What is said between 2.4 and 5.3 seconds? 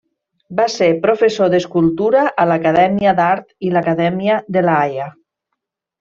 a l'Acadèmia d'Art i l'Acadèmia de La Haia.